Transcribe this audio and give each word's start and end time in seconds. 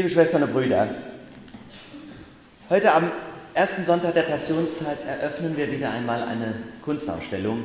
Liebe 0.00 0.08
Schwestern 0.08 0.42
und 0.44 0.54
Brüder, 0.54 0.88
heute 2.70 2.94
am 2.94 3.12
ersten 3.52 3.84
Sonntag 3.84 4.14
der 4.14 4.22
Passionszeit 4.22 4.96
eröffnen 5.06 5.58
wir 5.58 5.70
wieder 5.70 5.90
einmal 5.90 6.22
eine 6.22 6.54
Kunstausstellung 6.80 7.64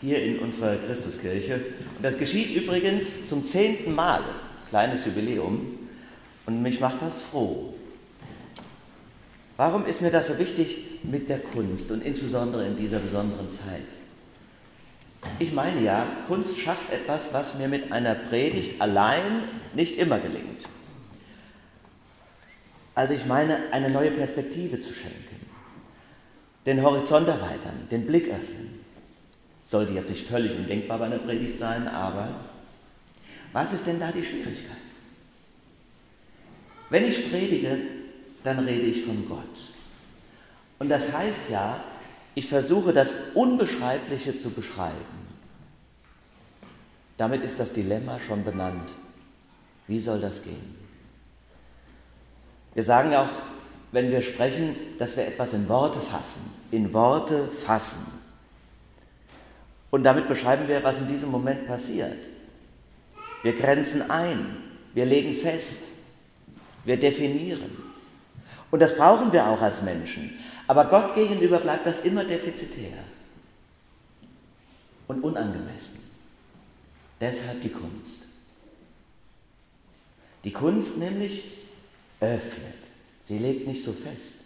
hier 0.00 0.20
in 0.20 0.40
unserer 0.40 0.74
Christuskirche. 0.78 1.54
Und 1.54 2.02
das 2.02 2.18
geschieht 2.18 2.56
übrigens 2.56 3.24
zum 3.26 3.46
zehnten 3.46 3.94
Mal, 3.94 4.20
kleines 4.68 5.06
Jubiläum, 5.06 5.78
und 6.46 6.60
mich 6.60 6.80
macht 6.80 7.02
das 7.02 7.22
froh. 7.22 7.72
Warum 9.56 9.86
ist 9.86 10.02
mir 10.02 10.10
das 10.10 10.26
so 10.26 10.40
wichtig 10.40 10.98
mit 11.04 11.28
der 11.28 11.38
Kunst 11.38 11.92
und 11.92 12.04
insbesondere 12.04 12.66
in 12.66 12.76
dieser 12.76 12.98
besonderen 12.98 13.48
Zeit? 13.48 13.86
Ich 15.38 15.52
meine 15.52 15.80
ja, 15.82 16.04
Kunst 16.26 16.58
schafft 16.58 16.92
etwas, 16.92 17.32
was 17.32 17.58
mir 17.58 17.68
mit 17.68 17.92
einer 17.92 18.16
Predigt 18.16 18.80
allein 18.80 19.44
nicht 19.72 19.98
immer 19.98 20.18
gelingt. 20.18 20.68
Also 22.94 23.14
ich 23.14 23.26
meine, 23.26 23.72
eine 23.72 23.90
neue 23.90 24.10
Perspektive 24.10 24.80
zu 24.80 24.92
schenken, 24.92 25.46
den 26.66 26.82
Horizont 26.82 27.28
erweitern, 27.28 27.88
den 27.90 28.06
Blick 28.06 28.28
öffnen. 28.28 28.80
Sollte 29.64 29.92
jetzt 29.92 30.10
nicht 30.10 30.26
völlig 30.26 30.56
undenkbar 30.56 30.98
bei 30.98 31.06
einer 31.06 31.18
Predigt 31.18 31.56
sein, 31.56 31.86
aber 31.86 32.34
was 33.52 33.72
ist 33.72 33.86
denn 33.86 34.00
da 34.00 34.10
die 34.10 34.22
Schwierigkeit? 34.22 34.76
Wenn 36.90 37.04
ich 37.04 37.30
predige, 37.30 37.78
dann 38.42 38.58
rede 38.60 38.86
ich 38.86 39.04
von 39.04 39.28
Gott. 39.28 39.44
Und 40.78 40.88
das 40.88 41.12
heißt 41.12 41.50
ja, 41.50 41.82
ich 42.34 42.48
versuche 42.48 42.92
das 42.92 43.14
Unbeschreibliche 43.34 44.36
zu 44.36 44.50
beschreiben. 44.50 44.94
Damit 47.16 47.42
ist 47.42 47.60
das 47.60 47.72
Dilemma 47.72 48.18
schon 48.18 48.44
benannt. 48.44 48.96
Wie 49.86 50.00
soll 50.00 50.20
das 50.20 50.42
gehen? 50.42 50.79
Wir 52.74 52.82
sagen 52.82 53.14
auch, 53.14 53.28
wenn 53.92 54.10
wir 54.10 54.22
sprechen, 54.22 54.76
dass 54.98 55.16
wir 55.16 55.26
etwas 55.26 55.52
in 55.52 55.68
Worte 55.68 56.00
fassen. 56.00 56.50
In 56.70 56.92
Worte 56.92 57.48
fassen. 57.48 58.06
Und 59.90 60.04
damit 60.04 60.28
beschreiben 60.28 60.68
wir, 60.68 60.82
was 60.84 60.98
in 60.98 61.08
diesem 61.08 61.30
Moment 61.30 61.66
passiert. 61.66 62.28
Wir 63.42 63.54
grenzen 63.54 64.08
ein, 64.10 64.56
wir 64.94 65.06
legen 65.06 65.34
fest, 65.34 65.88
wir 66.84 66.98
definieren. 66.98 67.76
Und 68.70 68.80
das 68.80 68.96
brauchen 68.96 69.32
wir 69.32 69.48
auch 69.48 69.60
als 69.60 69.82
Menschen. 69.82 70.38
Aber 70.68 70.84
Gott 70.84 71.16
gegenüber 71.16 71.58
bleibt 71.58 71.86
das 71.86 72.00
immer 72.00 72.22
defizitär 72.22 72.98
und 75.08 75.24
unangemessen. 75.24 75.98
Deshalb 77.20 77.60
die 77.62 77.70
Kunst. 77.70 78.26
Die 80.44 80.52
Kunst 80.52 80.98
nämlich 80.98 81.44
öffnet. 82.20 82.88
Sie 83.20 83.38
legt 83.38 83.66
nicht 83.66 83.84
so 83.84 83.92
fest, 83.92 84.44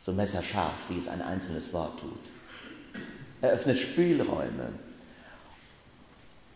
so 0.00 0.12
messerscharf, 0.12 0.88
wie 0.88 0.98
es 0.98 1.08
ein 1.08 1.22
einzelnes 1.22 1.72
Wort 1.72 2.00
tut. 2.00 2.20
Eröffnet 3.40 3.78
Spielräume. 3.78 4.68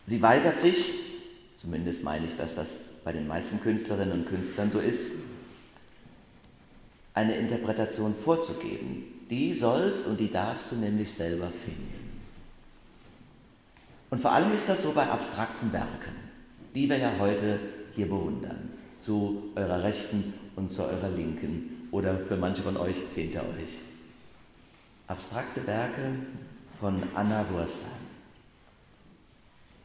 Sie 0.05 0.21
weigert 0.21 0.59
sich, 0.59 0.91
zumindest 1.57 2.03
meine 2.03 2.25
ich, 2.25 2.35
dass 2.35 2.55
das 2.55 2.79
bei 3.03 3.11
den 3.11 3.27
meisten 3.27 3.59
Künstlerinnen 3.61 4.11
und 4.11 4.27
Künstlern 4.27 4.71
so 4.71 4.79
ist, 4.79 5.11
eine 7.13 7.35
Interpretation 7.35 8.13
vorzugeben. 8.15 9.25
Die 9.29 9.53
sollst 9.53 10.05
und 10.05 10.19
die 10.19 10.31
darfst 10.31 10.71
du 10.71 10.75
nämlich 10.75 11.11
selber 11.11 11.49
finden. 11.49 12.21
Und 14.09 14.19
vor 14.19 14.31
allem 14.31 14.53
ist 14.53 14.69
das 14.69 14.83
so 14.83 14.93
bei 14.93 15.05
abstrakten 15.07 15.73
Werken, 15.73 16.15
die 16.73 16.89
wir 16.89 16.97
ja 16.97 17.13
heute 17.19 17.59
hier 17.95 18.07
bewundern, 18.07 18.69
zu 18.99 19.51
eurer 19.55 19.83
Rechten 19.83 20.33
und 20.55 20.71
zu 20.71 20.83
eurer 20.83 21.09
Linken 21.09 21.87
oder 21.91 22.17
für 22.19 22.37
manche 22.37 22.61
von 22.61 22.77
euch 22.77 22.97
hinter 23.15 23.41
euch. 23.41 23.77
Abstrakte 25.07 25.65
Werke 25.65 26.11
von 26.79 27.01
Anna 27.15 27.45
Wurstheim. 27.49 27.91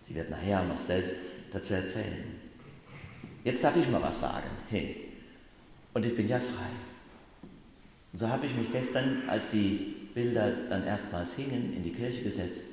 Sie 0.06 0.15
wird 0.15 0.31
nachher 0.31 0.65
noch 0.65 0.81
selbst 0.81 1.15
dazu 1.53 1.75
erzählen. 1.75 2.25
Jetzt 3.45 3.62
darf 3.62 3.77
ich 3.77 3.89
mal 3.89 4.03
was 4.03 4.21
sagen. 4.21 4.49
Hey, 4.69 5.09
und 5.94 6.05
ich 6.05 6.17
bin 6.17 6.29
ja 6.29 6.39
frei. 6.39 6.71
Und 8.12 8.19
so 8.19 8.29
habe 8.29 8.47
ich 8.47 8.55
mich 8.55 8.71
gestern, 8.73 9.23
als 9.29 9.50
die 9.50 9.97
Bilder 10.15 10.53
dann 10.69 10.84
erstmals 10.84 11.34
hingen, 11.34 11.75
in 11.75 11.83
die 11.83 11.93
Kirche 11.93 12.23
gesetzt 12.23 12.65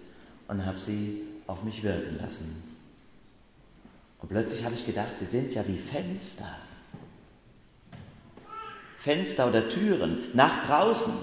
und 0.47 0.66
habe 0.66 0.77
sie 0.77 1.21
auf 1.47 1.63
mich 1.63 1.83
wirken 1.83 2.17
lassen. 2.17 2.69
Und 4.22 4.30
plötzlich 4.30 4.63
habe 4.66 4.75
ich 4.75 4.85
gedacht, 4.85 5.18
sie 5.18 5.25
sind 5.25 5.53
ja 5.53 5.66
wie 5.68 5.78
Fenster. 5.78 6.50
Fenster 8.97 9.47
oder 9.47 9.69
Türen 9.69 10.18
nach 10.34 10.66
draußen. 10.66 11.13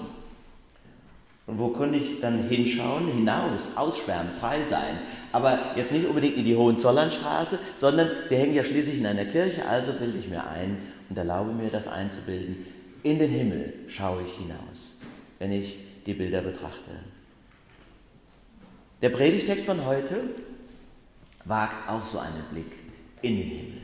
Und 1.45 1.59
wo 1.59 1.69
konnte 1.69 1.97
ich 1.97 2.19
dann 2.19 2.49
hinschauen? 2.49 3.07
Hinaus, 3.07 3.77
ausschwärmen, 3.77 4.33
frei 4.33 4.63
sein. 4.63 4.99
Aber 5.31 5.59
jetzt 5.75 5.91
nicht 5.91 6.07
unbedingt 6.07 6.35
in 6.35 6.43
die 6.43 6.55
Hohenzollernstraße, 6.55 7.59
sondern 7.75 8.09
sie 8.25 8.35
hängen 8.35 8.55
ja 8.55 8.63
schließlich 8.63 8.97
in 8.97 9.05
einer 9.05 9.25
Kirche, 9.25 9.65
also 9.65 9.93
bilde 9.93 10.17
ich 10.17 10.27
mir 10.27 10.45
ein 10.45 10.77
und 11.09 11.17
erlaube 11.17 11.53
mir 11.53 11.69
das 11.69 11.87
einzubilden, 11.87 12.65
in 13.03 13.19
den 13.19 13.29
Himmel 13.29 13.73
schaue 13.87 14.23
ich 14.23 14.33
hinaus, 14.33 14.95
wenn 15.39 15.51
ich 15.51 15.77
die 16.05 16.15
Bilder 16.15 16.41
betrachte. 16.41 16.91
Der 19.01 19.09
Predigtext 19.09 19.65
von 19.65 19.85
heute 19.85 20.17
wagt 21.45 21.87
auch 21.87 22.05
so 22.05 22.17
einen 22.19 22.43
Blick 22.51 22.86
in 23.21 23.37
den 23.37 23.47
Himmel. 23.47 23.81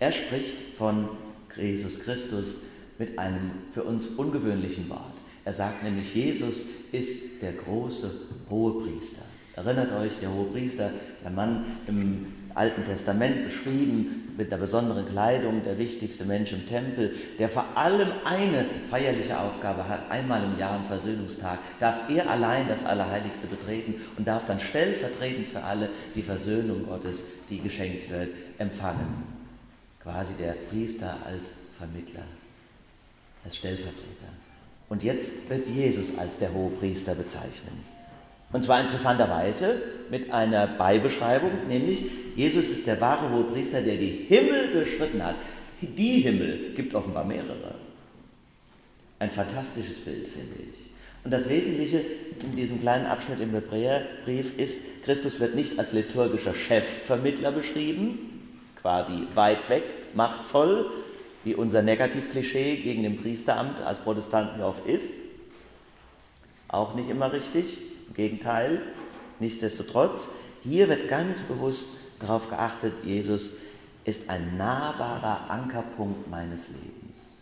Er 0.00 0.12
spricht 0.12 0.60
von 0.76 1.08
Jesus 1.56 2.00
Christus 2.00 2.58
mit 2.98 3.18
einem 3.18 3.50
für 3.72 3.84
uns 3.84 4.06
ungewöhnlichen 4.06 4.88
Wort. 4.88 5.14
Er 5.44 5.52
sagt 5.52 5.82
nämlich, 5.82 6.14
Jesus 6.14 6.64
ist 6.92 7.42
der 7.42 7.52
große 7.52 8.10
Hohepriester. 8.48 9.22
Erinnert 9.56 9.92
euch, 9.92 10.18
der 10.18 10.32
Hohepriester, 10.32 10.90
der 11.22 11.30
Mann 11.30 11.64
im 11.86 12.26
Alten 12.54 12.84
Testament 12.84 13.44
beschrieben 13.44 14.21
mit 14.36 14.52
einer 14.52 14.60
besonderen 14.60 15.06
Kleidung, 15.08 15.62
der 15.64 15.78
wichtigste 15.78 16.24
Mensch 16.24 16.52
im 16.52 16.66
Tempel, 16.66 17.14
der 17.38 17.48
vor 17.48 17.64
allem 17.74 18.08
eine 18.24 18.64
feierliche 18.90 19.38
Aufgabe 19.38 19.88
hat, 19.88 20.10
einmal 20.10 20.42
im 20.44 20.58
Jahr 20.58 20.72
am 20.72 20.84
Versöhnungstag, 20.84 21.58
darf 21.80 22.08
er 22.08 22.30
allein 22.30 22.68
das 22.68 22.84
Allerheiligste 22.84 23.46
betreten 23.46 23.94
und 24.16 24.26
darf 24.26 24.44
dann 24.44 24.60
stellvertretend 24.60 25.46
für 25.46 25.62
alle 25.62 25.90
die 26.14 26.22
Versöhnung 26.22 26.86
Gottes, 26.86 27.24
die 27.50 27.60
geschenkt 27.60 28.10
wird, 28.10 28.28
empfangen. 28.58 29.24
Quasi 30.02 30.32
der 30.34 30.54
Priester 30.70 31.16
als 31.26 31.52
Vermittler, 31.78 32.24
als 33.44 33.56
Stellvertreter. 33.56 34.32
Und 34.88 35.02
jetzt 35.02 35.48
wird 35.48 35.66
Jesus 35.68 36.18
als 36.18 36.38
der 36.38 36.52
Hohepriester 36.52 37.14
bezeichnet. 37.14 37.72
Und 38.52 38.62
zwar 38.62 38.80
interessanterweise 38.80 39.80
mit 40.10 40.32
einer 40.32 40.66
Beibeschreibung, 40.66 41.50
nämlich 41.68 42.04
Jesus 42.36 42.70
ist 42.70 42.86
der 42.86 43.00
wahre 43.00 43.30
Hohepriester, 43.30 43.80
der 43.80 43.96
die 43.96 44.26
Himmel 44.28 44.68
beschritten 44.68 45.24
hat. 45.24 45.36
Die 45.80 46.20
Himmel 46.20 46.72
gibt 46.76 46.94
offenbar 46.94 47.24
mehrere. 47.24 47.74
Ein 49.18 49.30
fantastisches 49.30 50.00
Bild, 50.00 50.28
finde 50.28 50.56
ich. 50.70 50.92
Und 51.24 51.30
das 51.30 51.48
Wesentliche 51.48 52.04
in 52.42 52.56
diesem 52.56 52.80
kleinen 52.80 53.06
Abschnitt 53.06 53.40
im 53.40 53.52
Hebräerbrief 53.52 54.58
ist, 54.58 55.04
Christus 55.04 55.38
wird 55.40 55.54
nicht 55.54 55.78
als 55.78 55.92
liturgischer 55.92 56.54
Chefvermittler 56.54 57.52
beschrieben, 57.52 58.58
quasi 58.80 59.26
weit 59.34 59.68
weg, 59.68 59.84
machtvoll, 60.14 60.90
wie 61.44 61.54
unser 61.54 61.82
Negativklischee 61.82 62.76
gegen 62.76 63.02
den 63.02 63.16
Priesteramt 63.16 63.80
als 63.80 64.00
Protestanten 64.00 64.62
oft 64.62 64.86
ist. 64.86 65.14
Auch 66.68 66.94
nicht 66.94 67.08
immer 67.08 67.32
richtig, 67.32 67.78
im 68.12 68.14
Gegenteil. 68.14 68.82
Nichtsdestotrotz, 69.40 70.28
hier 70.62 70.88
wird 70.88 71.08
ganz 71.08 71.40
bewusst 71.40 71.88
darauf 72.20 72.48
geachtet, 72.48 73.04
Jesus 73.04 73.52
ist 74.04 74.28
ein 74.28 74.56
nahbarer 74.56 75.50
Ankerpunkt 75.50 76.28
meines 76.30 76.68
Lebens. 76.68 77.38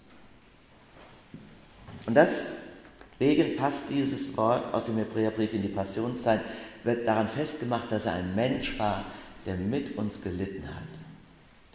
Und 2.06 2.15
deswegen 2.15 3.56
passt 3.56 3.91
dieses 3.91 4.37
Wort 4.37 4.73
aus 4.73 4.85
dem 4.85 4.97
Hebräerbrief 4.97 5.53
in 5.53 5.62
die 5.62 5.69
Passionszeit, 5.69 6.41
wird 6.85 7.06
daran 7.06 7.29
festgemacht, 7.29 7.91
dass 7.93 8.06
er 8.06 8.15
ein 8.15 8.35
Mensch 8.35 8.79
war, 8.79 9.05
der 9.47 9.56
mit 9.56 9.99
uns 9.99 10.23
gelitten 10.23 10.67
hat, 10.69 11.00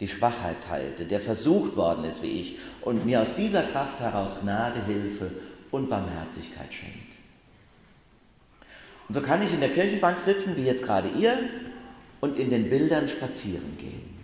die 0.00 0.08
Schwachheit 0.08 0.56
teilte, 0.68 1.04
der 1.04 1.20
versucht 1.20 1.76
worden 1.76 2.04
ist 2.04 2.22
wie 2.22 2.40
ich 2.40 2.58
und 2.80 3.04
mir 3.04 3.22
aus 3.22 3.34
dieser 3.34 3.62
Kraft 3.62 4.00
heraus 4.00 4.36
Gnade, 4.40 4.84
Hilfe 4.84 5.30
und 5.70 5.88
Barmherzigkeit 5.88 6.72
schenkt. 6.72 7.05
Und 9.08 9.14
so 9.14 9.20
kann 9.20 9.42
ich 9.42 9.52
in 9.52 9.60
der 9.60 9.70
Kirchenbank 9.70 10.18
sitzen, 10.18 10.56
wie 10.56 10.64
jetzt 10.64 10.82
gerade 10.82 11.08
ihr, 11.08 11.38
und 12.20 12.38
in 12.38 12.50
den 12.50 12.70
Bildern 12.70 13.08
spazieren 13.08 13.76
gehen. 13.78 14.16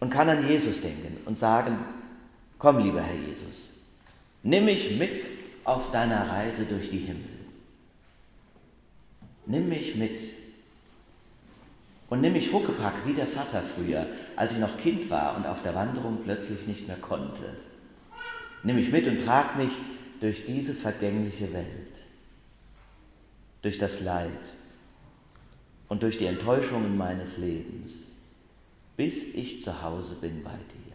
Und 0.00 0.10
kann 0.10 0.28
an 0.28 0.46
Jesus 0.46 0.80
denken 0.80 1.18
und 1.24 1.38
sagen, 1.38 1.78
komm 2.58 2.78
lieber 2.78 3.00
Herr 3.00 3.16
Jesus, 3.28 3.72
nimm 4.42 4.66
mich 4.66 4.98
mit 4.98 5.26
auf 5.64 5.90
deiner 5.90 6.28
Reise 6.28 6.64
durch 6.64 6.90
die 6.90 6.98
Himmel. 6.98 7.24
Nimm 9.46 9.68
mich 9.68 9.94
mit 9.94 10.20
und 12.10 12.20
nimm 12.20 12.34
mich 12.34 12.52
Huckepack 12.52 13.06
wie 13.06 13.12
der 13.14 13.26
Vater 13.26 13.62
früher, 13.62 14.06
als 14.36 14.52
ich 14.52 14.58
noch 14.58 14.78
Kind 14.78 15.10
war 15.10 15.36
und 15.36 15.46
auf 15.46 15.62
der 15.62 15.74
Wanderung 15.74 16.18
plötzlich 16.22 16.66
nicht 16.66 16.86
mehr 16.86 16.96
konnte. 16.96 17.42
Nimm 18.62 18.76
mich 18.76 18.90
mit 18.90 19.06
und 19.06 19.24
trag 19.24 19.56
mich 19.56 19.72
durch 20.20 20.46
diese 20.46 20.74
vergängliche 20.74 21.52
Welt, 21.52 22.03
durch 23.64 23.78
das 23.78 24.02
Leid 24.02 24.52
und 25.88 26.02
durch 26.02 26.18
die 26.18 26.26
Enttäuschungen 26.26 26.98
meines 26.98 27.38
Lebens, 27.38 28.08
bis 28.94 29.24
ich 29.34 29.62
zu 29.62 29.82
Hause 29.82 30.16
bin 30.16 30.44
bei 30.44 30.50
dir. 30.50 30.92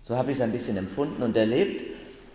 So 0.00 0.16
habe 0.16 0.30
ich 0.30 0.38
es 0.38 0.42
ein 0.42 0.52
bisschen 0.52 0.78
empfunden 0.78 1.22
und 1.22 1.36
erlebt, 1.36 1.84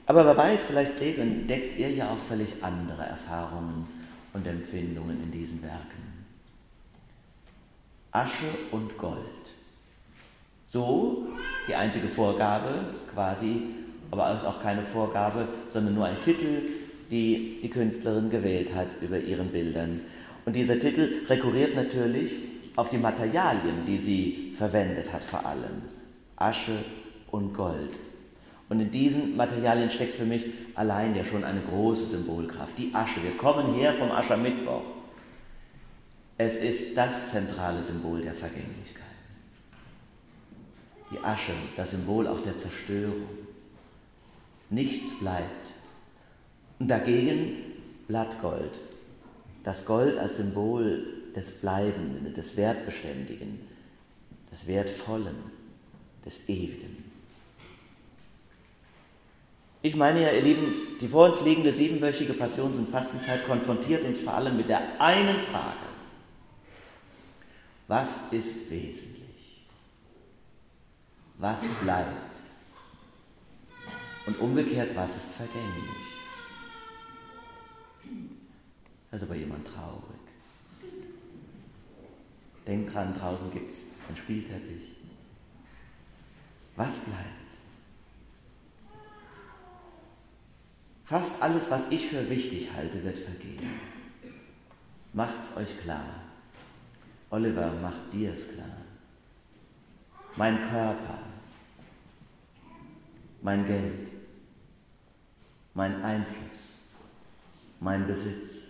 aber 0.06 0.26
wer 0.26 0.38
weiß, 0.38 0.66
vielleicht 0.66 0.96
seht 0.96 1.18
und 1.18 1.32
entdeckt 1.32 1.80
ihr 1.80 1.90
ja 1.90 2.12
auch 2.12 2.20
völlig 2.30 2.64
andere 2.64 3.02
Erfahrungen 3.02 3.88
und 4.34 4.46
Empfindungen 4.46 5.24
in 5.24 5.32
diesen 5.32 5.64
Werken. 5.64 6.26
Asche 8.12 8.46
und 8.70 8.96
Gold. 9.00 9.56
So 10.66 11.30
die 11.68 11.74
einzige 11.74 12.08
Vorgabe 12.08 12.86
quasi, 13.12 13.64
aber 14.12 14.30
auch 14.46 14.62
keine 14.62 14.84
Vorgabe, 14.84 15.48
sondern 15.68 15.96
nur 15.96 16.06
ein 16.06 16.22
Titel, 16.22 16.81
die 17.12 17.60
die 17.62 17.70
Künstlerin 17.70 18.30
gewählt 18.30 18.74
hat 18.74 18.88
über 19.02 19.20
ihren 19.20 19.50
Bildern. 19.50 20.02
Und 20.46 20.56
dieser 20.56 20.80
Titel 20.80 21.26
rekurriert 21.28 21.76
natürlich 21.76 22.34
auf 22.76 22.90
die 22.90 22.98
Materialien, 22.98 23.84
die 23.86 23.98
sie 23.98 24.54
verwendet 24.58 25.12
hat 25.14 25.24
vor 25.24 25.46
allem. 25.46 25.84
Asche 26.38 26.84
und 27.30 27.54
Gold. 27.54 28.00
Und 28.70 28.80
in 28.80 28.90
diesen 28.90 29.36
Materialien 29.36 29.90
steckt 29.90 30.16
für 30.16 30.24
mich 30.24 30.46
allein 30.76 31.14
ja 31.14 31.26
schon 31.26 31.44
eine 31.44 31.60
große 31.60 32.06
Symbolkraft. 32.06 32.78
Die 32.80 32.92
Asche. 32.94 33.22
Wir 33.22 33.38
kommen 33.38 33.76
her 33.76 33.94
vom 33.94 34.10
Aschermittwoch. 34.10 34.84
Es 36.38 36.56
ist 36.56 36.96
das 36.96 37.30
zentrale 37.30 37.84
Symbol 37.84 38.22
der 38.22 38.34
Vergänglichkeit. 38.34 39.06
Die 41.12 41.20
Asche, 41.20 41.52
das 41.76 41.92
Symbol 41.92 42.26
auch 42.28 42.42
der 42.42 42.56
Zerstörung. 42.56 43.28
Nichts 44.70 45.20
bleibt. 45.20 45.74
Und 46.82 46.88
dagegen 46.88 47.58
Blattgold. 48.08 48.80
Das 49.64 49.86
Gold 49.86 50.18
als 50.18 50.38
Symbol 50.38 51.06
des 51.36 51.52
Bleibenden, 51.62 52.34
des 52.34 52.58
Wertbeständigen, 52.58 53.60
des 54.52 54.66
Wertvollen, 54.66 55.36
des 56.26 56.50
Ewigen. 56.50 57.04
Ich 59.84 59.96
meine 59.96 60.24
ja, 60.24 60.32
ihr 60.32 60.42
Lieben, 60.42 60.74
die 61.00 61.08
vor 61.08 61.28
uns 61.28 61.42
liegende 61.42 61.72
siebenwöchige 61.72 62.34
Passions- 62.34 62.80
und 62.80 62.90
Fastenzeit 62.90 63.46
konfrontiert 63.46 64.04
uns 64.04 64.22
vor 64.22 64.34
allem 64.34 64.58
mit 64.58 64.68
der 64.68 65.00
einen 65.00 65.40
Frage. 65.40 65.86
Was 67.88 68.34
ist 68.34 68.72
wesentlich? 68.72 69.68
Was 71.38 71.62
bleibt? 71.84 72.40
Und 74.26 74.40
umgekehrt, 74.40 74.96
was 74.96 75.16
ist 75.18 75.34
vergänglich? 75.34 76.21
Da 79.12 79.18
ist 79.18 79.30
jemand 79.30 79.68
traurig. 79.68 80.22
Denkt 82.66 82.94
dran, 82.94 83.14
draußen 83.14 83.52
gibt 83.52 83.70
es 83.70 83.84
einen 84.08 84.16
Spielteppich. 84.16 84.96
Was 86.78 87.00
bleibt? 87.00 87.42
Fast 91.04 91.42
alles, 91.42 91.70
was 91.70 91.92
ich 91.92 92.08
für 92.08 92.30
wichtig 92.30 92.70
halte, 92.74 93.04
wird 93.04 93.18
vergehen. 93.18 93.68
Macht's 95.12 95.58
euch 95.58 95.82
klar. 95.82 96.06
Oliver, 97.30 97.74
macht 97.74 98.14
dir 98.14 98.32
es 98.32 98.54
klar. 98.54 98.78
Mein 100.38 100.58
Körper, 100.70 101.20
mein 103.42 103.66
Geld, 103.66 104.10
mein 105.74 106.02
Einfluss, 106.02 106.78
mein 107.82 108.08
Besitz. 108.08 108.61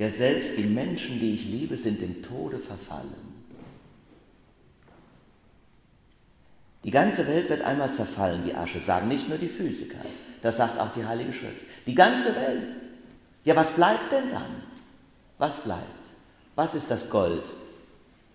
Ja, 0.00 0.08
selbst 0.08 0.56
die 0.56 0.64
Menschen, 0.64 1.20
die 1.20 1.34
ich 1.34 1.44
liebe, 1.44 1.76
sind 1.76 2.00
dem 2.00 2.22
Tode 2.22 2.58
verfallen. 2.58 3.12
Die 6.84 6.90
ganze 6.90 7.26
Welt 7.26 7.50
wird 7.50 7.60
einmal 7.60 7.92
zerfallen 7.92 8.46
wie 8.46 8.54
Asche, 8.54 8.80
sagen 8.80 9.08
nicht 9.08 9.28
nur 9.28 9.36
die 9.36 9.46
Physiker. 9.46 9.98
Das 10.40 10.56
sagt 10.56 10.80
auch 10.80 10.90
die 10.92 11.04
Heilige 11.04 11.34
Schrift. 11.34 11.66
Die 11.86 11.94
ganze 11.94 12.34
Welt. 12.34 12.78
Ja, 13.44 13.54
was 13.54 13.72
bleibt 13.72 14.10
denn 14.10 14.30
dann? 14.30 14.62
Was 15.36 15.60
bleibt? 15.60 15.84
Was 16.54 16.74
ist 16.74 16.90
das 16.90 17.10
Gold 17.10 17.52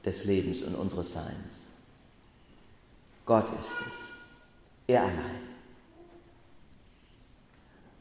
des 0.05 0.25
Lebens 0.25 0.61
und 0.61 0.75
unseres 0.75 1.13
Seins? 1.13 1.65
Gott 3.25 3.49
ist 3.59 3.75
es. 3.89 4.09
Er 4.85 5.01
allein. 5.01 5.41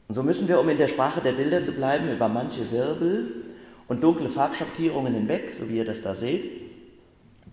Und 0.07 0.13
so 0.13 0.21
müssen 0.21 0.47
wir, 0.47 0.59
um 0.59 0.69
in 0.69 0.77
der 0.77 0.87
Sprache 0.87 1.19
der 1.19 1.31
Bilder 1.31 1.63
zu 1.63 1.71
bleiben, 1.71 2.11
über 2.11 2.29
manche 2.29 2.69
Wirbel 2.69 3.44
und 3.87 4.03
dunkle 4.03 4.29
Farbschattierungen 4.29 5.13
hinweg, 5.13 5.53
so 5.53 5.69
wie 5.69 5.77
ihr 5.77 5.85
das 5.85 6.01
da 6.01 6.15
seht, 6.15 6.49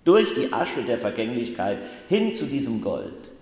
durch 0.05 0.35
die 0.35 0.53
Asche 0.53 0.83
der 0.83 0.99
Vergänglichkeit 0.99 1.79
hin 2.09 2.35
zu 2.35 2.47
diesem 2.47 2.81
Gold 2.81 3.33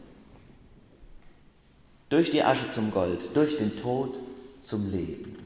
durch 2.11 2.31
die 2.31 2.43
Asche 2.43 2.69
zum 2.69 2.91
Gold, 2.91 3.29
durch 3.35 3.57
den 3.57 3.77
Tod 3.77 4.19
zum 4.61 4.91
Leben. 4.91 5.37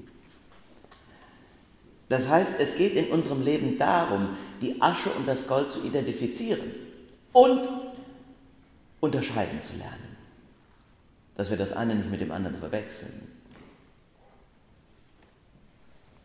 Das 2.08 2.28
heißt, 2.28 2.54
es 2.58 2.76
geht 2.76 2.94
in 2.94 3.08
unserem 3.08 3.44
Leben 3.44 3.78
darum, 3.78 4.30
die 4.60 4.80
Asche 4.82 5.10
und 5.10 5.28
das 5.28 5.46
Gold 5.46 5.70
zu 5.70 5.84
identifizieren 5.84 6.74
und 7.32 7.68
unterscheiden 9.00 9.60
zu 9.62 9.74
lernen, 9.76 10.16
dass 11.36 11.50
wir 11.50 11.56
das 11.56 11.72
eine 11.72 11.94
nicht 11.94 12.10
mit 12.10 12.20
dem 12.20 12.32
anderen 12.32 12.56
verwechseln. 12.56 13.28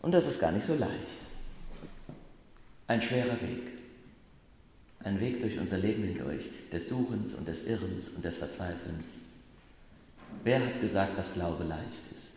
Und 0.02 0.14
das 0.14 0.28
ist 0.28 0.40
gar 0.40 0.52
nicht 0.52 0.66
so 0.66 0.76
leicht. 0.76 1.20
Ein 2.88 3.02
schwerer 3.02 3.40
Weg. 3.42 3.74
Ein 5.04 5.20
Weg 5.20 5.40
durch 5.40 5.58
unser 5.58 5.78
Leben 5.78 6.04
hindurch, 6.04 6.50
des 6.72 6.90
Suchens 6.90 7.34
und 7.34 7.48
des 7.48 7.66
Irrens 7.66 8.10
und 8.10 8.24
des 8.24 8.38
Verzweifelns. 8.38 9.18
Wer 10.44 10.60
hat 10.66 10.82
gesagt, 10.82 11.18
dass 11.18 11.34
Glaube 11.34 11.64
leicht 11.64 12.02
ist? 12.16 12.34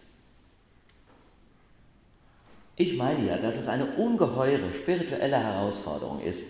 Ich 2.76 2.96
meine 2.96 3.26
ja, 3.26 3.36
dass 3.36 3.56
es 3.56 3.68
eine 3.68 3.86
ungeheure 3.96 4.72
spirituelle 4.72 5.38
Herausforderung 5.38 6.20
ist, 6.20 6.46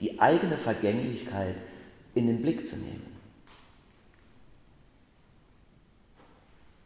die 0.00 0.18
eigene 0.20 0.56
Vergänglichkeit 0.56 1.56
in 2.14 2.26
den 2.26 2.42
Blick 2.42 2.66
zu 2.66 2.76
nehmen. 2.76 3.06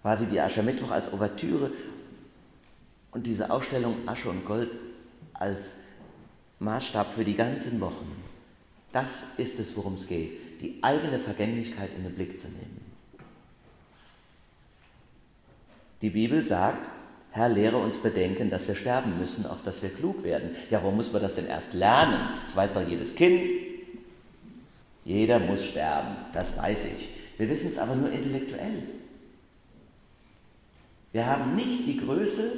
Quasi 0.01 0.27
die 0.27 0.41
Aschermittwoch 0.41 0.91
als 0.91 1.13
Ouvertüre 1.13 1.71
und 3.13 3.27
diese 3.27 3.51
Ausstellung 3.51 3.97
Asche 4.07 4.29
und 4.29 4.45
Gold 4.45 4.77
als 5.35 5.77
Maßstab 6.59 7.13
für 7.13 7.25
die 7.25 7.37
ganzen 7.37 7.81
Wochen. 7.81 8.11
Das 8.91 9.25
ist 9.39 9.59
es, 9.59 9.77
worum 9.77 9.95
es 9.95 10.07
geht, 10.07 10.61
die 10.61 10.79
eigene 10.83 11.19
Vergänglichkeit 11.19 11.91
in 11.97 12.05
den 12.05 12.15
Blick 12.15 12.39
zu 12.39 12.49
nehmen. 12.49 12.81
Die 16.03 16.11
Bibel 16.11 16.43
sagt, 16.45 16.89
Herr, 17.31 17.49
lehre 17.49 17.79
uns 17.79 17.97
bedenken, 17.97 18.51
dass 18.51 18.69
wir 18.69 18.75
sterben 18.75 19.19
müssen, 19.19 19.47
auf 19.47 19.63
dass 19.63 19.83
wir 19.83 19.89
klug 19.89 20.23
werden. 20.23 20.51
Ja, 20.69 20.83
wo 20.83 20.91
muss 20.91 21.13
man 21.13 21.23
das 21.23 21.35
denn 21.35 21.47
erst 21.47 21.73
lernen? 21.73 22.19
Das 22.45 22.55
weiß 22.55 22.75
doch 22.75 22.87
jedes 22.87 23.15
Kind. 23.15 23.51
Jeder 25.05 25.39
muss 25.39 25.65
sterben, 25.65 26.15
das 26.33 26.59
weiß 26.59 26.87
ich. 26.87 27.11
Wir 27.39 27.49
wissen 27.49 27.69
es 27.69 27.79
aber 27.79 27.97
nur 27.97 28.13
intellektuell. 28.13 28.83
Wir 31.13 31.27
haben 31.27 31.55
nicht 31.55 31.87
die 31.87 31.99
Größe, 31.99 32.51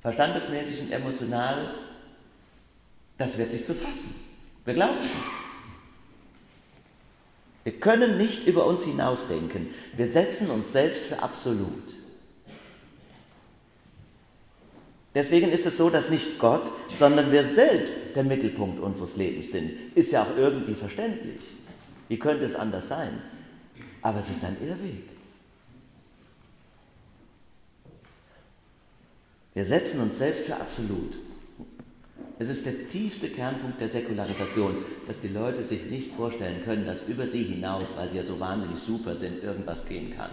verstandesmäßig 0.00 0.82
und 0.82 0.92
emotional, 0.92 1.74
das 3.18 3.38
wirklich 3.38 3.64
zu 3.64 3.74
fassen. 3.74 4.14
Wir 4.64 4.74
glauben 4.74 4.98
es 4.98 5.04
nicht. 5.04 5.46
Wir 7.64 7.80
können 7.80 8.16
nicht 8.16 8.46
über 8.46 8.66
uns 8.66 8.84
hinausdenken. 8.84 9.68
Wir 9.96 10.06
setzen 10.06 10.50
uns 10.50 10.72
selbst 10.72 11.02
für 11.02 11.20
absolut. 11.20 11.94
Deswegen 15.16 15.50
ist 15.50 15.66
es 15.66 15.78
so, 15.78 15.88
dass 15.88 16.10
nicht 16.10 16.38
Gott, 16.38 16.70
sondern 16.92 17.32
wir 17.32 17.42
selbst 17.42 17.96
der 18.14 18.22
Mittelpunkt 18.22 18.78
unseres 18.80 19.16
Lebens 19.16 19.50
sind. 19.50 19.72
Ist 19.96 20.12
ja 20.12 20.22
auch 20.22 20.36
irgendwie 20.36 20.74
verständlich. 20.74 21.40
Wie 22.08 22.18
könnte 22.18 22.44
es 22.44 22.54
anders 22.54 22.88
sein? 22.88 23.22
Aber 24.02 24.20
es 24.20 24.30
ist 24.30 24.44
ein 24.44 24.56
Irrweg. 24.62 25.15
Wir 29.56 29.64
setzen 29.64 30.00
uns 30.00 30.18
selbst 30.18 30.44
für 30.44 30.54
absolut. 30.54 31.16
Es 32.38 32.50
ist 32.50 32.66
der 32.66 32.88
tiefste 32.90 33.30
Kernpunkt 33.30 33.80
der 33.80 33.88
Säkularisation, 33.88 34.76
dass 35.06 35.20
die 35.20 35.28
Leute 35.28 35.64
sich 35.64 35.86
nicht 35.86 36.12
vorstellen 36.12 36.62
können, 36.62 36.84
dass 36.84 37.08
über 37.08 37.26
sie 37.26 37.42
hinaus, 37.42 37.86
weil 37.96 38.10
sie 38.10 38.18
ja 38.18 38.22
so 38.22 38.38
wahnsinnig 38.38 38.76
super 38.76 39.14
sind, 39.14 39.42
irgendwas 39.42 39.88
gehen 39.88 40.14
kann. 40.14 40.28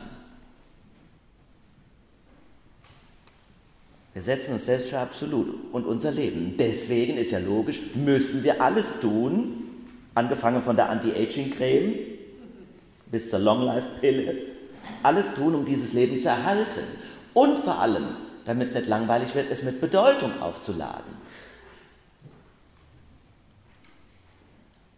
Wir 4.12 4.22
setzen 4.22 4.56
uns 4.56 4.66
selbst 4.66 4.90
für 4.90 5.00
absolut 5.00 5.72
und 5.72 5.86
unser 5.86 6.12
Leben. 6.12 6.56
Deswegen 6.60 7.16
ist 7.16 7.32
ja 7.32 7.40
logisch, 7.40 7.80
müssen 7.96 8.44
wir 8.44 8.62
alles 8.62 8.88
tun, 9.00 9.70
angefangen 10.16 10.64
von 10.64 10.76
der 10.76 10.90
Anti-Aging-Creme 10.90 11.96
bis 13.10 13.30
zur 13.30 13.40
Long-Life-Pille, 13.40 14.36
alles 15.02 15.34
tun, 15.34 15.56
um 15.56 15.64
dieses 15.64 15.94
Leben 15.94 16.20
zu 16.20 16.28
erhalten. 16.28 16.82
Und 17.34 17.60
vor 17.60 17.80
allem, 17.80 18.18
damit 18.46 18.70
es 18.70 18.76
nicht 18.76 18.88
langweilig 18.88 19.36
wird, 19.36 19.50
es 19.52 19.64
mit 19.64 19.82
Bedeutung 19.82 20.42
aufzuladen. 20.42 21.24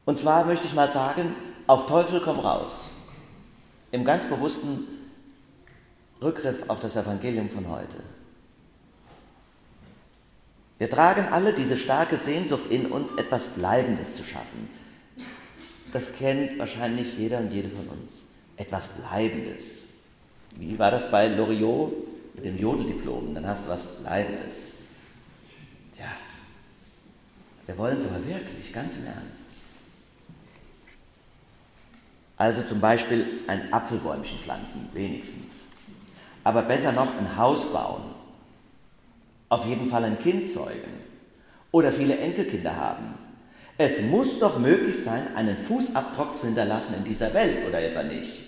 Und 0.06 0.18
zwar 0.18 0.46
möchte 0.46 0.68
ich 0.68 0.74
mal 0.74 0.90
sagen, 0.90 1.36
auf 1.68 1.88
Teufel 1.88 2.22
komm 2.24 2.40
raus. 2.40 2.92
Im 3.92 4.04
ganz 4.04 4.26
bewussten 4.26 4.88
Rückgriff 6.22 6.70
auf 6.70 6.80
das 6.80 6.96
Evangelium 6.96 7.50
von 7.50 7.70
heute. 7.70 7.98
Wir 10.78 10.90
tragen 10.90 11.28
alle 11.32 11.54
diese 11.54 11.78
starke 11.78 12.18
Sehnsucht 12.18 12.70
in 12.70 12.88
uns, 12.88 13.14
etwas 13.14 13.48
Bleibendes 13.48 14.16
zu 14.16 14.24
schaffen. 14.24 14.70
Das 15.92 16.14
kennt 16.14 16.60
wahrscheinlich 16.60 17.18
jeder 17.18 17.40
und 17.40 17.52
jede 17.52 17.70
von 17.70 17.88
uns. 17.88 18.26
Etwas 18.58 18.90
Bleibendes. 18.90 19.86
Wie 20.58 20.78
war 20.78 20.92
das 20.92 21.10
bei 21.10 21.28
Loriot 21.28 21.94
mit 22.36 22.46
dem 22.46 22.58
Jodeldiplom? 22.58 23.34
Dann 23.34 23.48
hast 23.48 23.66
du 23.66 23.70
was 23.70 24.04
Bleibendes. 24.04 24.74
Tja, 25.94 26.12
wir 27.66 27.78
wollen 27.78 27.98
es 27.98 28.06
aber 28.08 28.26
wirklich, 28.26 28.72
ganz 28.72 28.98
im 28.98 29.06
Ernst. 29.06 29.48
Also 32.38 32.64
zum 32.64 32.82
Beispiel 32.82 33.42
ein 33.48 33.72
Apfelbäumchen 33.72 34.40
pflanzen, 34.40 34.90
wenigstens. 34.94 35.66
Aber 36.44 36.62
besser 36.64 36.92
noch 36.92 37.18
ein 37.18 37.38
Haus 37.38 37.72
bauen 37.72 38.16
auf 39.50 39.66
jeden 39.66 39.88
Fall 39.88 40.04
ein 40.04 40.20
Kind 40.20 40.50
zeugen 40.50 41.02
oder 41.72 41.92
viele 41.92 42.18
Enkelkinder 42.18 42.76
haben. 42.76 43.16
Es 43.78 44.02
muss 44.02 44.40
doch 44.40 44.58
möglich 44.58 45.04
sein, 45.04 45.36
einen 45.36 45.58
Fußabdruck 45.58 46.38
zu 46.38 46.46
hinterlassen 46.46 46.96
in 46.96 47.04
dieser 47.04 47.34
Welt, 47.34 47.68
oder 47.68 47.82
etwa 47.82 48.04
nicht? 48.04 48.44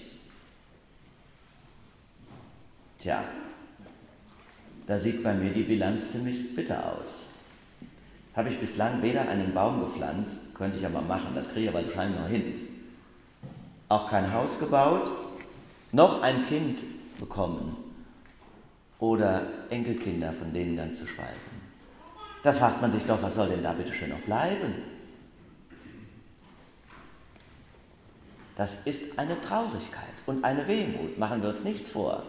Tja, 3.00 3.24
da 4.88 4.98
sieht 4.98 5.22
bei 5.22 5.34
mir 5.34 5.52
die 5.52 5.64
Bilanz 5.64 6.12
ziemlich 6.12 6.56
bitter 6.56 6.94
aus. 6.94 7.28
Habe 8.34 8.50
ich 8.50 8.60
bislang 8.60 9.02
weder 9.02 9.28
einen 9.28 9.54
Baum 9.54 9.82
gepflanzt, 9.82 10.56
könnte 10.56 10.78
ich 10.78 10.86
aber 10.86 11.02
machen, 11.02 11.36
das 11.36 11.52
kriege 11.52 11.66
ich 11.66 11.76
aber 11.76 11.86
wahrscheinlich 11.86 12.20
noch 12.20 12.30
hin. 12.30 12.54
Auch 13.90 14.10
kein 14.10 14.34
Haus 14.34 14.60
gebaut, 14.60 15.12
noch 15.92 16.22
ein 16.22 16.46
Kind 16.46 16.84
bekommen 17.20 17.76
oder 19.00 19.48
Enkelkinder, 19.70 20.34
von 20.34 20.54
denen 20.54 20.78
ganz 20.78 21.00
zu 21.00 21.08
schweigen. 21.08 21.34
Da 22.44 22.54
fragt 22.54 22.82
man 22.82 22.92
sich 22.92 23.04
doch, 23.04 23.22
was 23.22 23.36
soll 23.36 23.50
denn 23.50 23.64
da 23.64 23.74
bitte 23.74 23.94
schön 23.94 24.10
noch 24.10 24.20
bleiben? 24.20 24.76
Das 28.56 28.86
ist 28.88 29.20
eine 29.20 29.40
Traurigkeit 29.42 30.14
und 30.26 30.44
eine 30.44 30.68
Wehmut, 30.68 31.18
machen 31.18 31.42
wir 31.42 31.50
uns 31.50 31.64
nichts 31.64 31.90
vor. 31.90 32.24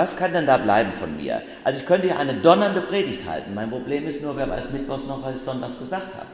Was 0.00 0.16
kann 0.16 0.32
denn 0.32 0.46
da 0.46 0.56
bleiben 0.56 0.94
von 0.94 1.14
mir? 1.14 1.42
Also 1.62 1.78
ich 1.78 1.84
könnte 1.84 2.08
ja 2.08 2.16
eine 2.16 2.32
donnernde 2.32 2.80
Predigt 2.80 3.28
halten. 3.28 3.54
Mein 3.54 3.68
Problem 3.68 4.06
ist 4.06 4.22
nur, 4.22 4.34
wer 4.34 4.48
weiß 4.48 4.70
Mittwochs 4.70 5.04
noch, 5.04 5.22
was 5.22 5.34
ich 5.34 5.42
sonntags 5.42 5.78
gesagt 5.78 6.14
habe. 6.14 6.26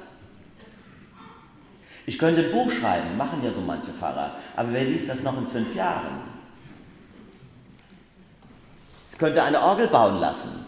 Ich 2.06 2.16
könnte 2.16 2.44
ein 2.44 2.52
Buch 2.52 2.70
schreiben, 2.70 3.16
machen 3.16 3.40
ja 3.42 3.50
so 3.50 3.60
manche 3.60 3.90
Pfarrer, 3.90 4.30
aber 4.54 4.72
wer 4.72 4.84
liest 4.84 5.08
das 5.08 5.24
noch 5.24 5.36
in 5.36 5.48
fünf 5.48 5.74
Jahren? 5.74 6.36
könnte 9.18 9.42
eine 9.42 9.60
Orgel 9.60 9.88
bauen 9.88 10.20
lassen 10.20 10.64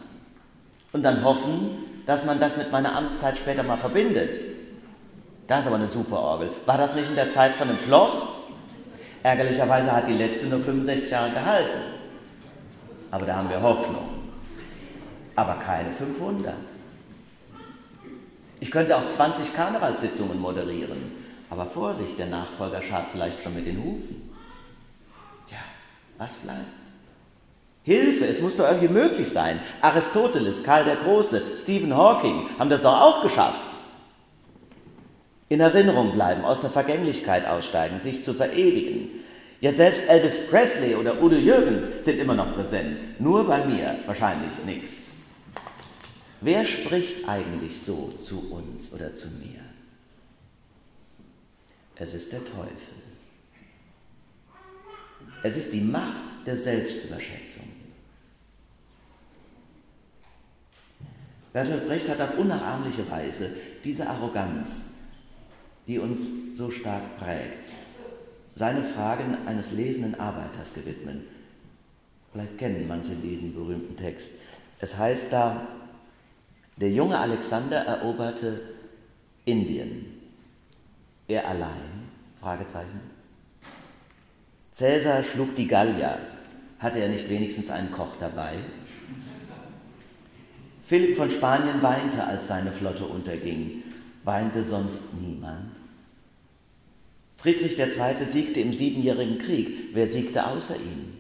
und 0.93 1.05
dann 1.05 1.23
hoffen, 1.23 2.02
dass 2.05 2.25
man 2.25 2.40
das 2.40 2.57
mit 2.57 2.73
meiner 2.73 2.97
Amtszeit 2.97 3.38
später 3.38 3.62
mal 3.62 3.76
verbindet. 3.76 4.40
Das 5.47 5.61
ist 5.61 5.67
aber 5.69 5.76
eine 5.76 5.87
super 5.87 6.19
Orgel. 6.19 6.50
War 6.67 6.78
das 6.78 6.97
nicht 6.97 7.11
in 7.11 7.14
der 7.14 7.31
Zeit 7.31 7.55
von 7.55 7.69
dem 7.69 7.76
Ploch? 7.76 8.26
Ärgerlicherweise 9.23 9.93
hat 9.93 10.09
die 10.09 10.14
letzte 10.14 10.47
nur 10.47 10.59
65 10.59 11.11
Jahre 11.11 11.31
gehalten. 11.31 11.98
Aber 13.11 13.27
da 13.27 13.37
haben 13.37 13.49
wir 13.49 13.62
Hoffnung. 13.62 14.09
Aber 15.37 15.55
keine 15.55 15.93
500. 15.93 16.55
Ich 18.61 18.71
könnte 18.71 18.97
auch 18.97 19.07
20 19.07 19.55
Karnevalssitzungen 19.55 20.41
moderieren. 20.41 21.12
Aber 21.50 21.67
Vorsicht, 21.67 22.19
der 22.19 22.27
Nachfolger 22.27 22.83
schart 22.83 23.07
vielleicht 23.11 23.43
schon 23.43 23.55
mit 23.55 23.67
den 23.67 23.83
Hufen. 23.83 24.31
Tja, 25.47 25.59
was 26.19 26.37
bleibt? 26.37 26.59
Hilfe, 27.85 28.27
es 28.27 28.41
muss 28.41 28.57
doch 28.57 28.67
irgendwie 28.67 28.88
möglich 28.93 29.31
sein. 29.31 29.61
Aristoteles, 29.81 30.62
Karl 30.62 30.85
der 30.85 30.97
Große, 30.97 31.41
Stephen 31.57 31.97
Hawking 31.97 32.50
haben 32.59 32.69
das 32.69 32.83
doch 32.83 33.00
auch 33.00 33.23
geschafft. 33.23 33.79
In 35.49 35.61
Erinnerung 35.61 36.12
bleiben, 36.12 36.45
aus 36.45 36.61
der 36.61 36.69
Vergänglichkeit 36.69 37.47
aussteigen, 37.47 37.99
sich 37.99 38.23
zu 38.23 38.35
verewigen. 38.35 39.09
Ja, 39.61 39.73
selbst 39.73 40.03
Elvis 40.07 40.47
Presley 40.49 40.95
oder 40.95 41.21
Udo 41.21 41.37
Jürgens 41.37 42.05
sind 42.05 42.19
immer 42.19 42.35
noch 42.35 42.55
präsent. 42.55 43.21
Nur 43.21 43.45
bei 43.47 43.65
mir 43.67 43.99
wahrscheinlich 44.07 44.53
nichts. 44.65 45.11
Wer 46.41 46.65
spricht 46.65 47.29
eigentlich 47.29 47.81
so 47.81 48.12
zu 48.21 48.53
uns 48.53 48.93
oder 48.93 49.12
zu 49.12 49.29
mir? 49.29 49.61
Es 51.97 52.15
ist 52.15 52.33
der 52.33 52.45
Teufel. 52.45 52.95
Es 55.43 55.57
ist 55.57 55.73
die 55.73 55.81
Macht 55.81 56.47
der 56.47 56.57
Selbstüberschätzung. 56.57 57.65
Bertolt 61.53 61.88
Brecht 61.88 62.09
hat 62.09 62.21
auf 62.21 62.38
unnachahmliche 62.38 63.11
Weise 63.11 63.50
diese 63.83 64.09
Arroganz, 64.09 64.95
die 65.88 65.99
uns 65.99 66.29
so 66.53 66.71
stark 66.71 67.19
prägt, 67.19 67.67
seine 68.59 68.83
Fragen 68.83 69.47
eines 69.47 69.71
lesenden 69.71 70.19
Arbeiters 70.19 70.75
gewidmet. 70.75 71.23
Vielleicht 72.33 72.59
kennen 72.59 72.88
manche 72.88 73.15
diesen 73.15 73.55
berühmten 73.55 73.97
Text. 73.97 74.33
Es 74.81 74.97
heißt 74.99 75.33
da, 75.33 75.69
der 76.77 76.91
junge 76.91 77.17
Alexander 77.19 77.79
eroberte 77.85 78.61
Indien. 79.45 80.07
Er 81.29 81.47
allein? 81.47 82.09
Fragezeichen. 82.41 83.00
Cäsar 84.73 85.23
schlug 85.23 85.55
die 85.55 85.69
Gallier. 85.69 86.19
Hatte 86.81 86.99
er 86.99 87.09
nicht 87.09 87.29
wenigstens 87.31 87.71
einen 87.71 87.93
Koch 87.93 88.17
dabei? 88.19 88.55
Philipp 90.85 91.17
von 91.17 91.31
Spanien 91.31 91.81
weinte, 91.81 92.25
als 92.25 92.49
seine 92.49 92.73
Flotte 92.73 93.05
unterging. 93.05 93.85
Weinte 94.25 94.65
sonst 94.65 95.15
niemand? 95.15 95.79
Friedrich 97.38 97.78
II. 97.78 98.25
siegte 98.25 98.61
im 98.61 98.73
Siebenjährigen 98.73 99.38
Krieg. 99.38 99.95
Wer 99.95 100.09
siegte 100.09 100.45
außer 100.45 100.75
ihm? 100.75 101.14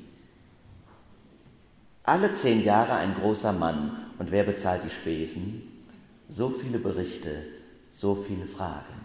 Alle 2.02 2.32
zehn 2.32 2.62
Jahre 2.62 2.94
ein 2.94 3.14
großer 3.14 3.52
Mann. 3.52 4.04
Und 4.18 4.32
wer 4.32 4.42
bezahlt 4.42 4.82
die 4.82 4.90
Spesen? 4.90 5.62
So 6.28 6.50
viele 6.50 6.80
Berichte, 6.80 7.44
so 7.90 8.16
viele 8.16 8.46
Fragen. 8.46 8.98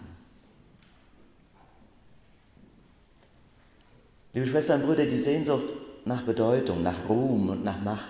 Liebe 4.34 4.48
Schwestern 4.48 4.82
und 4.82 4.88
Brüder, 4.88 5.06
die 5.06 5.20
Sehnsucht 5.20 5.68
nach 6.06 6.24
Bedeutung, 6.24 6.82
nach 6.82 7.08
Ruhm 7.08 7.50
und 7.50 7.64
nach 7.64 7.80
Macht 7.84 8.08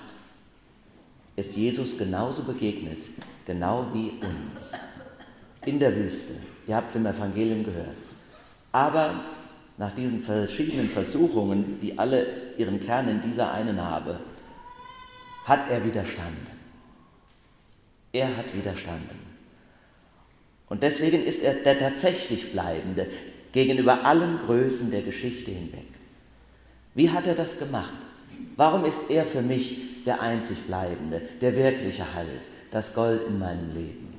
ist 1.35 1.57
Jesus 1.57 1.97
genauso 1.97 2.43
begegnet, 2.43 3.09
genau 3.45 3.87
wie 3.91 4.11
uns, 4.25 4.71
in 5.65 5.79
der 5.79 5.93
Wüste. 5.93 6.35
Ihr 6.67 6.77
habt 6.77 6.89
es 6.89 6.95
im 6.95 7.05
Evangelium 7.05 7.65
gehört. 7.65 8.12
Aber 8.73 9.23
nach 9.77 9.91
diesen 9.93 10.21
verschiedenen 10.21 10.89
Versuchungen, 10.89 11.79
die 11.81 11.97
alle 11.97 12.25
ihren 12.57 12.81
Kern 12.81 13.07
in 13.07 13.21
dieser 13.21 13.51
einen 13.51 13.81
habe, 13.81 14.19
hat 15.45 15.69
er 15.69 15.85
widerstanden. 15.85 16.47
Er 18.11 18.35
hat 18.35 18.53
widerstanden. 18.55 19.19
Und 20.69 20.83
deswegen 20.83 21.23
ist 21.23 21.43
er 21.43 21.53
der 21.55 21.77
tatsächlich 21.77 22.51
Bleibende 22.51 23.07
gegenüber 23.51 24.05
allen 24.05 24.39
Größen 24.39 24.91
der 24.91 25.01
Geschichte 25.01 25.51
hinweg. 25.51 25.85
Wie 26.95 27.09
hat 27.09 27.27
er 27.27 27.35
das 27.35 27.59
gemacht? 27.59 27.97
Warum 28.55 28.85
ist 28.85 29.09
er 29.09 29.25
für 29.25 29.41
mich 29.41 30.03
der 30.05 30.21
einzig 30.21 30.63
Bleibende, 30.63 31.21
der 31.41 31.55
wirkliche 31.55 32.13
Halt, 32.13 32.49
das 32.71 32.93
Gold 32.93 33.27
in 33.27 33.39
meinem 33.39 33.73
Leben? 33.73 34.12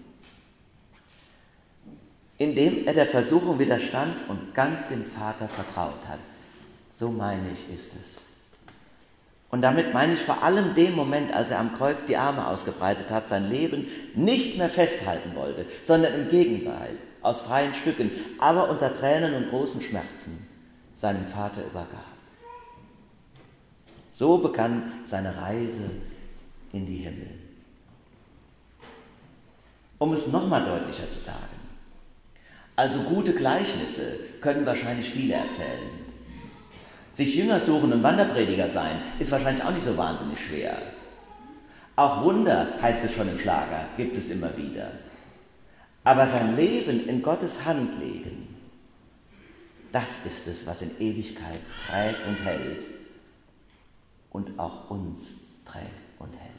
Indem 2.38 2.86
er 2.86 2.94
der 2.94 3.06
Versuchung 3.06 3.58
widerstand 3.58 4.28
und 4.28 4.54
ganz 4.54 4.88
dem 4.88 5.04
Vater 5.04 5.48
vertraut 5.48 6.08
hat. 6.08 6.18
So 6.90 7.10
meine 7.10 7.50
ich, 7.52 7.72
ist 7.72 7.94
es. 7.94 8.22
Und 9.50 9.62
damit 9.62 9.94
meine 9.94 10.14
ich 10.14 10.20
vor 10.20 10.42
allem 10.42 10.74
den 10.74 10.96
Moment, 10.96 11.32
als 11.32 11.52
er 11.52 11.60
am 11.60 11.72
Kreuz 11.72 12.04
die 12.04 12.16
Arme 12.16 12.46
ausgebreitet 12.46 13.12
hat, 13.12 13.28
sein 13.28 13.48
Leben 13.48 13.86
nicht 14.16 14.58
mehr 14.58 14.68
festhalten 14.68 15.36
wollte, 15.36 15.64
sondern 15.84 16.12
im 16.14 16.28
Gegenteil, 16.28 16.96
aus 17.22 17.42
freien 17.42 17.72
Stücken, 17.72 18.10
aber 18.38 18.68
unter 18.68 18.92
Tränen 18.92 19.32
und 19.34 19.50
großen 19.50 19.80
Schmerzen 19.80 20.44
seinem 20.92 21.24
Vater 21.24 21.64
übergab. 21.64 22.04
So 24.10 24.38
begann 24.38 24.92
seine 25.04 25.36
Reise 25.36 25.88
in 26.72 26.86
die 26.86 26.96
Himmel. 26.96 27.30
Um 29.98 30.12
es 30.12 30.26
nochmal 30.26 30.64
deutlicher 30.64 31.08
zu 31.08 31.20
sagen. 31.20 31.53
Also 32.76 33.00
gute 33.02 33.34
Gleichnisse 33.34 34.18
können 34.40 34.66
wahrscheinlich 34.66 35.08
viele 35.08 35.34
erzählen. 35.34 36.04
Sich 37.12 37.36
Jünger 37.36 37.60
suchen 37.60 37.92
und 37.92 38.02
Wanderprediger 38.02 38.68
sein, 38.68 39.00
ist 39.20 39.30
wahrscheinlich 39.30 39.64
auch 39.64 39.70
nicht 39.70 39.84
so 39.84 39.96
wahnsinnig 39.96 40.40
schwer. 40.40 40.76
Auch 41.94 42.24
Wunder, 42.24 42.66
heißt 42.82 43.04
es 43.04 43.14
schon 43.14 43.28
im 43.28 43.38
Schlager, 43.38 43.86
gibt 43.96 44.16
es 44.16 44.30
immer 44.30 44.56
wieder. 44.56 44.90
Aber 46.02 46.26
sein 46.26 46.56
Leben 46.56 47.06
in 47.06 47.22
Gottes 47.22 47.64
Hand 47.64 48.00
legen, 48.00 48.48
das 49.92 50.26
ist 50.26 50.48
es, 50.48 50.66
was 50.66 50.82
in 50.82 50.90
Ewigkeit 50.98 51.60
trägt 51.86 52.26
und 52.26 52.44
hält 52.44 52.88
und 54.30 54.58
auch 54.58 54.90
uns 54.90 55.34
trägt 55.64 55.86
und 56.18 56.34
hält. 56.36 56.50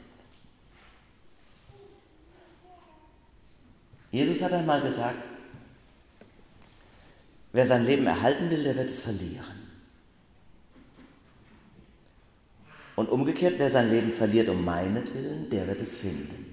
Jesus 4.10 4.42
hat 4.42 4.54
einmal 4.54 4.80
gesagt, 4.80 5.22
wer 7.52 7.66
sein 7.66 7.84
Leben 7.84 8.06
erhalten 8.06 8.50
will, 8.50 8.64
der 8.64 8.76
wird 8.76 8.90
es 8.90 9.00
verlieren. 9.00 9.66
Und 12.96 13.10
umgekehrt, 13.10 13.54
wer 13.58 13.68
sein 13.68 13.90
Leben 13.90 14.10
verliert 14.10 14.48
um 14.48 14.64
meinetwillen, 14.64 15.50
der 15.50 15.66
wird 15.66 15.82
es 15.82 15.96
finden. 15.96 16.46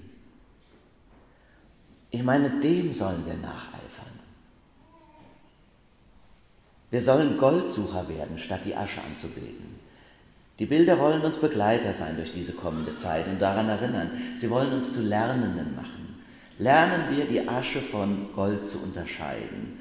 Ich 2.11 2.21
meine, 2.21 2.49
dem 2.59 2.93
sollen 2.93 3.25
wir 3.25 3.33
nacheifern. 3.35 4.13
Wir 6.91 7.01
sollen 7.01 7.37
Goldsucher 7.37 8.07
werden, 8.07 8.37
statt 8.37 8.65
die 8.65 8.75
Asche 8.75 9.01
anzubeten. 9.01 9.79
Die 10.59 10.67
Bilder 10.67 10.99
wollen 10.99 11.21
uns 11.21 11.39
Begleiter 11.39 11.91
sein 11.91 12.15
durch 12.17 12.31
diese 12.31 12.53
kommende 12.53 12.93
Zeit 12.93 13.27
und 13.27 13.41
daran 13.41 13.67
erinnern. 13.67 14.11
Sie 14.35 14.49
wollen 14.51 14.71
uns 14.71 14.93
zu 14.93 15.01
Lernenden 15.01 15.75
machen. 15.75 16.21
Lernen 16.59 17.15
wir, 17.15 17.25
die 17.25 17.47
Asche 17.47 17.81
von 17.81 18.31
Gold 18.35 18.67
zu 18.67 18.77
unterscheiden. 18.83 19.79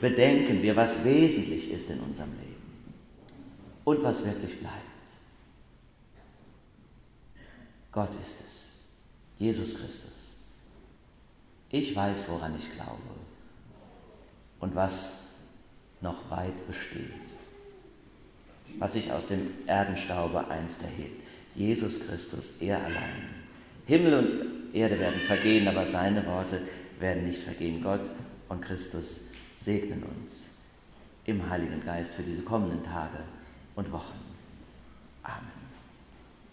Bedenken 0.00 0.62
wir, 0.62 0.76
was 0.76 1.04
wesentlich 1.04 1.70
ist 1.70 1.90
in 1.90 2.00
unserem 2.00 2.30
Leben 2.40 2.94
und 3.84 4.02
was 4.02 4.24
wirklich 4.24 4.58
bleibt. 4.60 4.74
Gott 7.90 8.10
ist 8.22 8.40
es, 8.46 8.70
Jesus 9.38 9.76
Christus. 9.76 10.34
Ich 11.70 11.94
weiß, 11.94 12.28
woran 12.28 12.56
ich 12.56 12.72
glaube 12.74 12.98
und 14.60 14.74
was 14.74 15.24
noch 16.00 16.30
weit 16.30 16.66
besteht, 16.66 17.36
was 18.78 18.92
sich 18.92 19.12
aus 19.12 19.26
dem 19.26 19.50
Erdenstaube 19.66 20.48
einst 20.48 20.82
erhebt. 20.82 21.22
Jesus 21.54 22.06
Christus, 22.06 22.52
er 22.60 22.78
allein. 22.78 23.28
Himmel 23.86 24.14
und 24.14 24.74
Erde 24.74 24.98
werden 25.00 25.20
vergehen, 25.20 25.66
aber 25.66 25.84
seine 25.84 26.24
Worte 26.26 26.60
werden 27.00 27.26
nicht 27.26 27.42
vergehen. 27.42 27.82
Gott 27.82 28.08
und 28.48 28.60
Christus 28.60 29.27
segnen 29.68 30.02
uns 30.02 30.48
im 31.26 31.46
Heiligen 31.50 31.84
Geist 31.84 32.14
für 32.14 32.22
diese 32.22 32.40
kommenden 32.40 32.82
Tage 32.82 33.18
und 33.76 33.92
Wochen. 33.92 34.18
Amen. 35.22 35.57